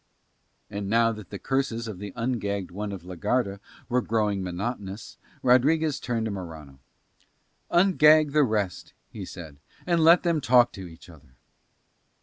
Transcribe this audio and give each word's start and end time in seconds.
And 0.67 0.89
now 0.89 1.11
that 1.11 1.29
the 1.29 1.37
curses 1.37 1.87
of 1.87 1.99
the 1.99 2.11
ungagged 2.15 2.71
one 2.71 2.91
of 2.91 3.03
la 3.05 3.13
Garda 3.13 3.59
were 3.87 4.01
growing 4.01 4.41
monotonous, 4.41 5.15
Rodriguez 5.43 5.99
turned 5.99 6.25
to 6.25 6.31
Morano. 6.31 6.79
"Ungag 7.69 8.31
the 8.31 8.41
rest," 8.41 8.93
he 9.11 9.25
said, 9.25 9.57
"and 9.85 10.03
let 10.03 10.23
them 10.23 10.41
talk 10.41 10.71
to 10.73 10.87
each 10.87 11.07
other." 11.07 11.35